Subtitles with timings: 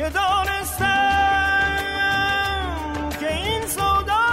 [0.00, 0.86] که دانستم
[3.20, 4.26] که این سودا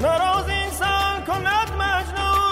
[0.00, 2.42] نراز انسان کند مجنون.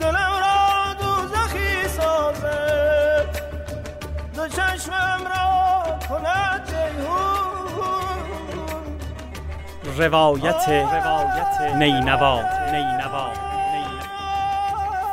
[0.00, 3.28] دلم را دوزخی سازه
[4.34, 5.29] دو چشمم
[10.00, 10.70] روایت
[11.76, 13.30] نینوا نینوا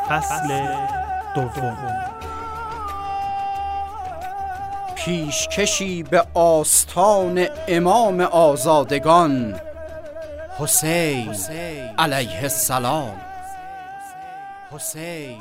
[0.10, 0.68] فصل
[1.36, 1.78] دوم
[4.96, 9.60] پیشکشی به آستان امام آزادگان.
[10.60, 11.34] حسین
[11.98, 13.22] علیه السلام.
[14.72, 15.38] حسین.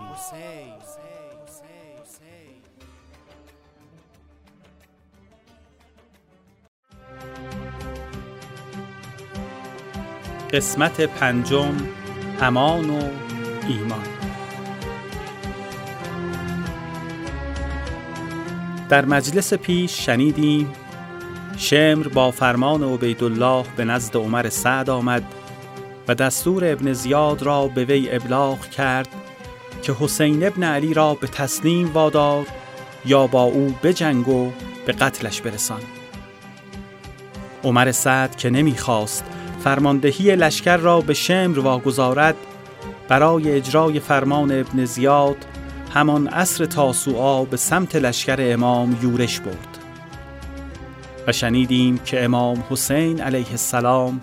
[10.57, 11.75] قسمت پنجم
[12.41, 13.03] امان و
[13.69, 14.03] ایمان.
[18.89, 20.73] در مجلس پیش شنیدیم
[21.57, 25.23] شمر با فرمان عبیدالله به نزد عمر سعد آمد
[26.09, 29.09] و دستور ابن زیاد را به وی ابلاغ کرد
[29.83, 32.47] که حسین ابن علی را به تسلیم وادار
[33.05, 34.51] یا با او بجنگ و
[34.87, 35.81] به قتلش برسان.
[37.65, 39.25] عمر سعد که نمی‌خواست
[39.65, 42.37] فرماندهی لشکر را به شمر واگذارد
[43.09, 45.37] برای اجرای فرمان ابن زیاد
[45.95, 49.79] همان عصر تاسوعا به سمت لشکر امام یورش برد.
[51.27, 54.21] و شنیدیم که امام حسین علیه السلام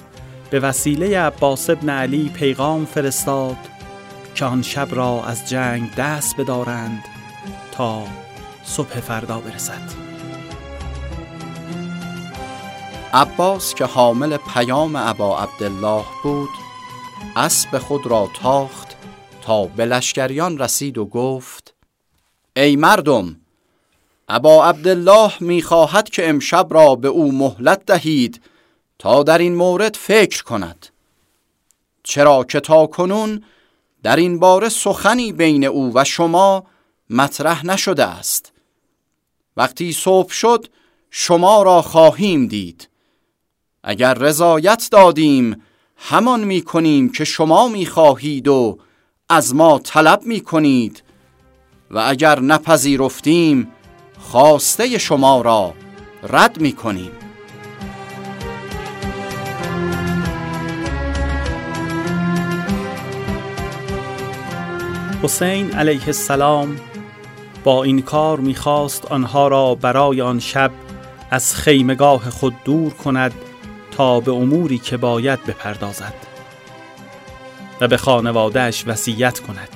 [0.50, 3.58] به وسیله عباس ابن علی پیغام فرستاد
[4.36, 7.04] که آن شب را از جنگ دست بدارند
[7.72, 8.04] تا
[8.64, 10.13] صبح فردا برسد.
[13.16, 16.50] عباس که حامل پیام ابا عبدالله بود
[17.36, 18.88] اسب خود را تاخت
[19.42, 21.74] تا به لشکریان رسید و گفت
[22.56, 23.36] ای مردم
[24.30, 28.42] ابا عبدالله می‌خواهد که امشب را به او مهلت دهید
[29.00, 30.88] تا در این مورد فکر کند.
[32.04, 33.44] چرا که تا کنون
[34.04, 36.64] در این باره سخنی بین او و شما
[37.10, 38.54] مطرح نشده است.
[39.58, 40.68] وقتی صبح شد
[41.12, 42.90] شما را خواهیم دید.
[43.84, 45.62] اگر رضایت دادیم
[45.98, 48.78] همان می کنیم که شما می خواهید و
[49.30, 51.04] از ما طلب می کنید
[51.92, 53.68] و اگر نپذیرفتیم
[54.20, 55.74] خواسته شما را
[56.24, 57.12] رد می کنیم
[65.24, 66.80] حسین علیه السلام
[67.64, 70.72] با این کار می‌خواست آنها را برای آن شب
[71.32, 73.34] از خیمگاه خود دور کند
[73.98, 76.14] تا به اموری که باید بپردازد
[77.82, 79.70] و به خانوادهش وصیت کند.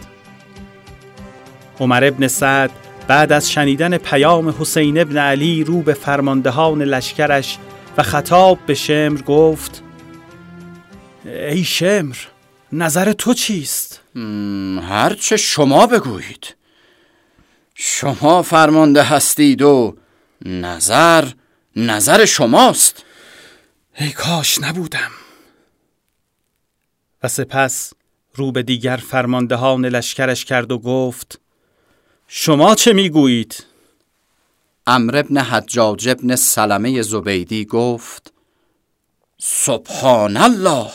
[1.80, 2.72] عمر ابن سعد
[3.08, 7.58] بعد از شنیدن پیام حسین ابن علی رو به فرماندهان لشکرش
[7.98, 9.84] و خطاب به شمر گفت
[11.26, 12.16] ای شمر
[12.72, 14.02] نظر تو چیست؟
[14.90, 16.56] هرچه شما بگویید.
[17.76, 19.98] شما فرمانده هستید و
[20.46, 21.26] نظر
[21.76, 23.04] نظر شماست.
[24.00, 25.12] ای کاش نبودم
[27.24, 27.94] و سپس
[28.36, 31.40] رو به دیگر فرماندهان لشکرش کرد و گفت
[32.28, 33.66] شما چه می‌گویید؟
[34.88, 38.34] امر ابن حجاج ابن سلمه زبیدی گفت
[39.38, 40.92] سبحان الله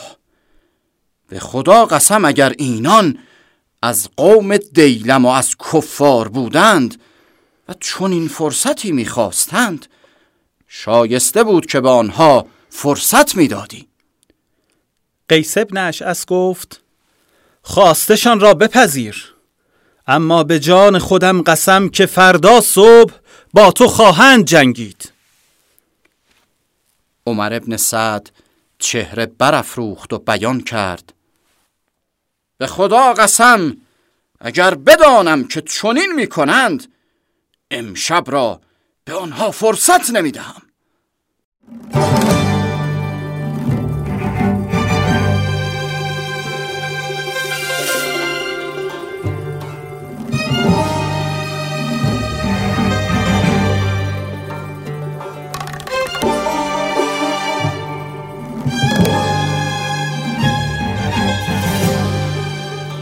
[1.29, 3.19] به خدا قسم اگر اینان
[3.81, 7.01] از قوم دیلم و از کفار بودند
[7.69, 9.85] و چون این فرصتی می‌خواستند
[10.67, 13.87] شایسته بود که به آنها فرصت می‌دادی.
[15.29, 16.81] قیس ابن اشعس گفت
[17.61, 19.35] خواستشان را بپذیر
[20.07, 23.13] اما به جان خودم قسم که فردا صبح
[23.53, 25.11] با تو خواهند جنگید.
[27.25, 28.31] عمر ابن سعد
[28.79, 31.13] چهره برافروخت و بیان کرد
[32.57, 33.77] به خدا قسم
[34.39, 36.93] اگر بدانم که چنین می‌کنند
[37.71, 38.61] امشب را
[39.05, 40.61] به آنها فرصت نمی‌دهم.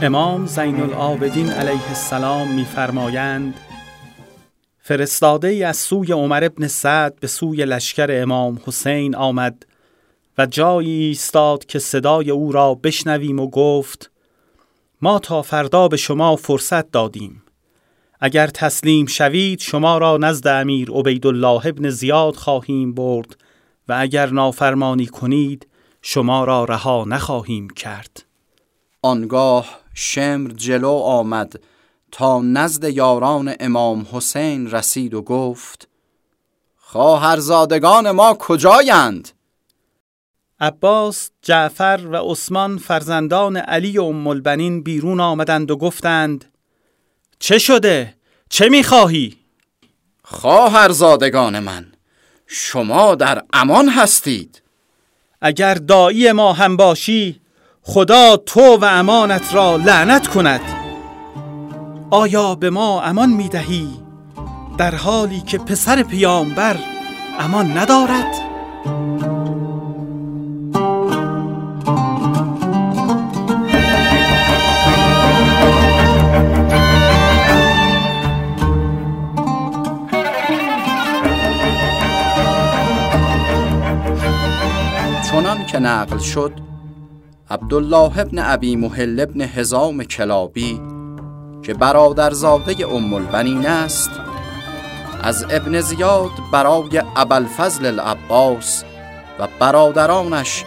[0.04, 3.54] امام زین العابدین علیه السلام میفرمایند
[4.80, 9.66] فرستاده ای از سوی عمر ابن سعد به سوی لشکر امام حسین آمد
[10.38, 14.12] و جایی ایستاد که صدای او را بشنویم و گفت
[15.02, 17.44] ما تا فردا به شما فرصت دادیم.
[18.20, 23.38] اگر تسلیم شوید شما را نزد امیر عبیدالله ابن زیاد خواهیم برد
[23.88, 25.68] و اگر نافرمانی کنید
[26.02, 28.26] شما را رها نخواهیم کرد.
[29.02, 31.60] آنگاه شمر جلو آمد
[32.12, 35.88] تا نزد یاران امام حسین رسید و گفت
[36.78, 39.30] خواهرزادگان ما کجایند؟
[40.60, 46.46] عباس، جعفر و عثمان فرزندان علی و ام البنین بیرون آمدند و گفتند
[47.40, 48.16] چه شده؟
[48.50, 49.38] چه می‌خواهی؟
[50.24, 51.92] خواهرزادگان من
[52.48, 54.62] شما در امان هستید
[55.42, 57.41] اگر دایی ما هم باشی
[57.84, 60.62] خدا تو و امانت را لعنت کند
[62.10, 63.90] آیا به ما امان می‌دهی
[64.78, 66.78] در حالی که پسر پیامبر
[67.40, 68.52] امان ندارد؟
[85.72, 86.71] که نقل شد
[87.52, 90.82] عبدالله ابن ابی محل ابن هزام کلابی
[91.64, 94.10] که برادرزاده ام البنین است
[95.24, 98.84] از ابن زیاد برای ابوالفضل العباس
[99.40, 100.66] و برادرانش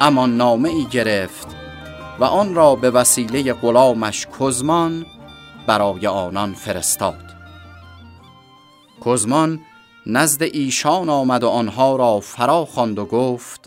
[0.00, 1.46] امان نامه ای گرفت
[2.20, 5.06] و آن را به وسیله غلامش کزمان
[5.66, 7.34] برای آنان فرستاد.
[9.06, 9.60] کزمان
[10.06, 13.65] نزد ایشان آمد و آنها را فرا خواند و گفت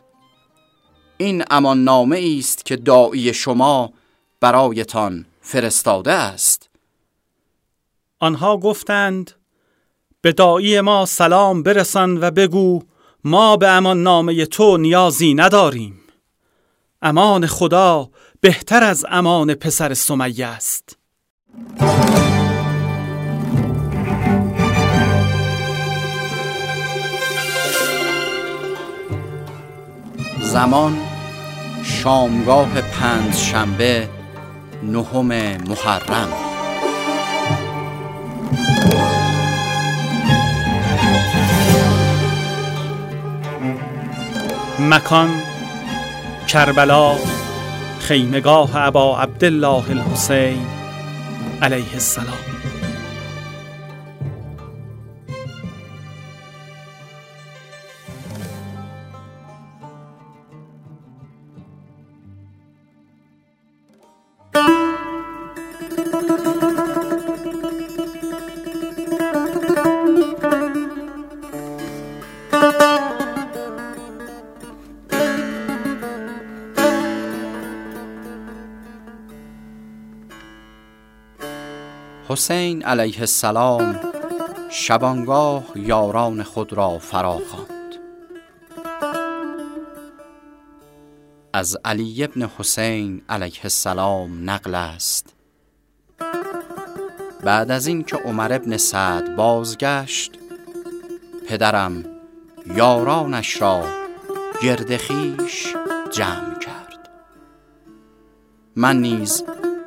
[1.22, 3.94] این امان نامه است که دایی شما
[4.40, 6.70] برایتان فرستاده است.
[8.20, 9.32] آنها گفتند
[10.22, 12.82] به دایی ما سلام برسان و بگو
[13.24, 16.00] ما به امان نامه تو نیازی نداریم.
[17.02, 18.10] امان خدا
[18.42, 20.98] بهتر از امان پسر سمیه است.
[30.42, 31.09] زمان
[31.90, 34.10] شامگاه پنج شنبه
[34.84, 35.26] نهم
[35.68, 36.30] محرم.
[44.80, 45.30] مکان
[46.48, 47.16] کربلا
[48.00, 50.66] خیمگاه ابا عبدالله الحسین
[51.62, 52.49] علیه السلام.
[82.40, 84.00] حسین علیه السلام
[84.70, 87.96] شبانگاه یاران خود را فرا خواند.
[91.54, 95.36] از علی ابن حسین علیه السلام نقل است.
[97.44, 100.32] بعد از اینکه عمر ابن سعد بازگشت
[101.48, 102.06] پدرم
[102.76, 103.84] یارانش را
[104.62, 105.76] گردخیش
[106.12, 107.10] جمع کرد.
[108.76, 109.44] من نیز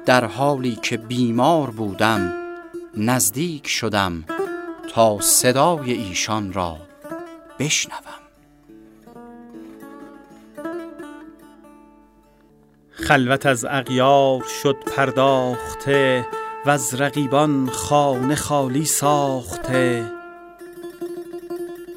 [0.06, 2.41] در حالی که بیمار بودم
[2.96, 4.25] نزدیک شدم
[4.94, 6.76] تا صدای ایشان را
[7.58, 8.22] بشنوم.
[12.90, 16.26] خلوت از اغیار شد پرداخته
[16.66, 20.12] و از رقیبان خانه خالی ساخته.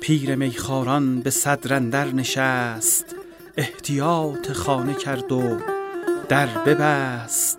[0.02, 3.16] پیر میخاران به صدرندر نشست
[3.58, 5.58] احتیاط خانه کرد و
[6.30, 7.55] در ببست.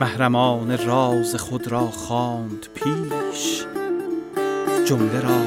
[0.00, 3.66] محرمان راز خود را خواند پیش
[4.84, 5.40] جمله را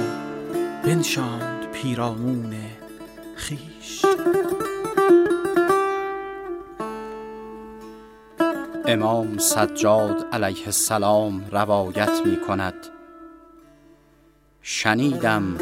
[0.84, 2.56] بنشاند پیرامون
[3.36, 4.06] خیش
[8.86, 12.76] امام سجاد علیه السلام روایت می کند
[14.62, 15.58] شنیدم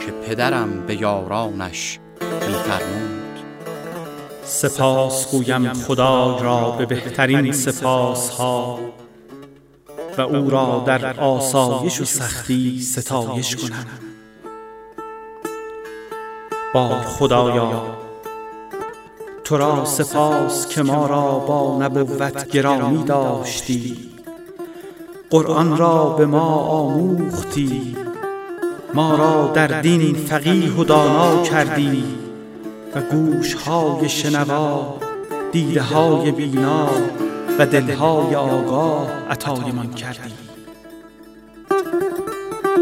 [0.00, 3.17] که پدرم به یارانش میفرمود
[4.58, 8.78] سپاس گویم خدا را به بهترین سپاس ها
[10.18, 13.86] و او را در آسایش و سختی ستایش کنم.
[16.74, 17.82] با خدایا
[19.44, 23.96] تو را سپاس که ما را با نبوت گرامی داشتی.
[25.30, 27.96] قرآن را به ما آموختی.
[28.94, 32.27] ما را در دین فقیه و دانا کردی.
[33.00, 34.98] گوش های شنوا
[35.52, 36.88] دیده های بینا
[37.58, 40.34] و دلهای آگاه عطایمان کردی.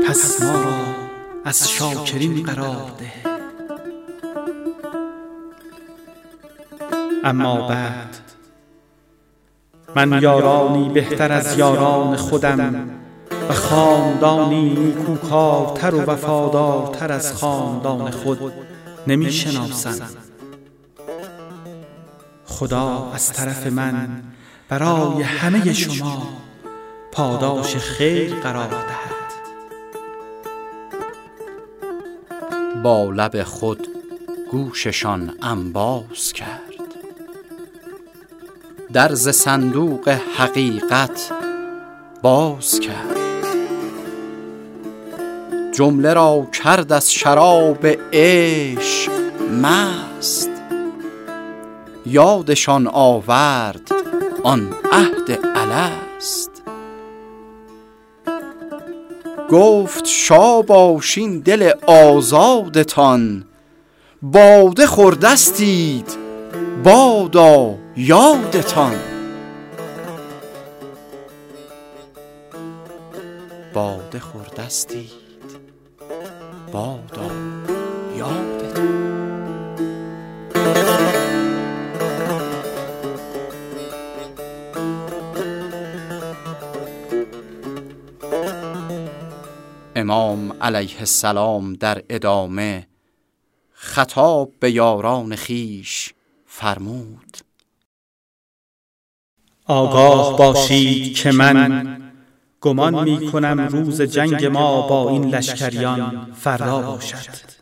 [0.08, 0.74] پس ما را
[1.44, 3.12] از شاکرین قرار ده.
[7.24, 8.16] اما بعد
[9.96, 12.90] من یارانی بهتر از یاران خودم
[13.48, 18.52] و خاندانی نیکوکارتر و وفادارتر از خاندان خود.
[19.06, 20.08] نمی شناسم
[22.44, 24.22] خدا از طرف من
[24.68, 26.28] برای همه شما
[27.12, 29.16] پاداش خیر قرار دهد.
[32.82, 33.88] با لب خود
[34.50, 36.60] گوششان انباز کرد.
[38.92, 41.32] درز صندوق حقیقت
[42.22, 43.15] باز کرد.
[45.76, 49.12] جمله را کرد از شراب عشق
[49.62, 50.50] مست.
[52.06, 53.90] یادشان آورد
[54.42, 56.50] آن عهد الست.
[59.50, 63.44] گفت شاباشین دل آزادتان
[64.22, 66.16] باده خوردستید
[66.84, 68.96] بادا یادتان.
[73.74, 75.25] باده خوردستید
[76.72, 77.30] بادا.
[78.16, 79.06] یادتان
[89.96, 92.86] امام علیه السلام در ادامه
[93.72, 96.14] خطاب به یاران خیش
[96.46, 97.36] فرمود.
[99.64, 102.05] آگاه باشید که من
[102.66, 107.56] گمان می کنم روز جنگ ما با این لشکریان فردا باشد.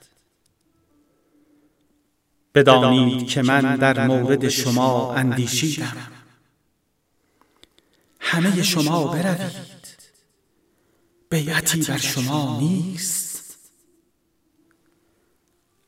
[2.54, 5.96] بدانید که من در مورد شما اندیشیدم.
[8.20, 9.74] همه شما بروید.
[11.30, 13.58] بیعتی بر شما نیست.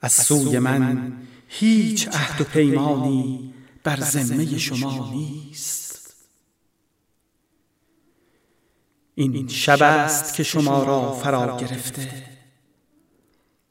[0.00, 1.12] از سوی من
[1.48, 3.54] هیچ عهد و پیمانی
[3.84, 5.85] بر ذمه شما نیست.
[9.18, 12.08] این شب است که شما را فرا گرفته.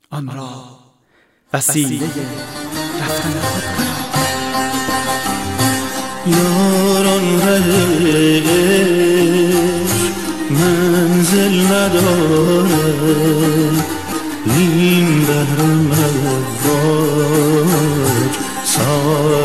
[0.09, 0.79] آن را
[1.53, 2.05] وسیله
[3.01, 3.63] رفتن خود
[6.27, 7.23] یاران
[10.49, 12.75] منزل نداره
[14.45, 15.91] این بهرم
[16.61, 17.45] الوار
[18.63, 19.44] ساحل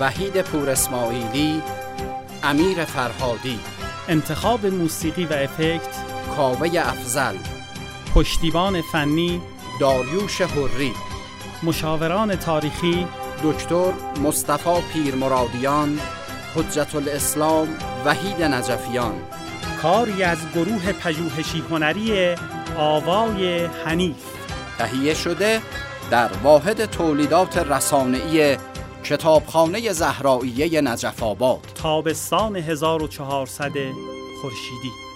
[0.00, 1.62] وحید پور اسماعیلی
[2.42, 3.58] امیر فرهادی.
[4.08, 5.96] انتخاب موسیقی و افکت
[6.36, 7.36] کاوه افزل
[8.14, 9.40] پشتیبان فنی
[9.80, 10.92] داریوش حری.
[11.62, 13.06] مشاوران تاریخی
[13.44, 13.92] دکتر
[14.24, 16.00] مصطفی پیرمرادیان
[16.54, 17.68] حجت الاسلام
[18.04, 19.14] وحید نجفیان.
[19.82, 22.34] کاری از گروه پژوهشی هنری
[22.76, 24.16] آوای حنیف.
[24.78, 25.60] تهیه شده
[26.10, 28.56] در واحد تولیدات رسانه‌ای
[29.04, 31.60] کتابخانه زهراییه نجف آباد.
[31.74, 33.72] تابستان 1400
[34.42, 35.09] خورشیدی.